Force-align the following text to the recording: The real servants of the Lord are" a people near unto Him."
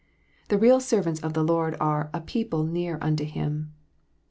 The 0.47 0.57
real 0.57 0.79
servants 0.79 1.19
of 1.19 1.35
the 1.35 1.43
Lord 1.43 1.77
are" 1.79 2.09
a 2.11 2.21
people 2.21 2.63
near 2.63 2.97
unto 3.03 3.23
Him." 3.23 3.71